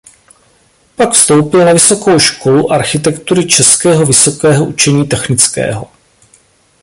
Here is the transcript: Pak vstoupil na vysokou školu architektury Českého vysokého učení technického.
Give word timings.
Pak 0.95 1.11
vstoupil 1.11 1.65
na 1.65 1.73
vysokou 1.73 2.19
školu 2.19 2.71
architektury 2.71 3.47
Českého 3.47 4.05
vysokého 4.05 4.65
učení 4.65 5.07
technického. 5.07 5.91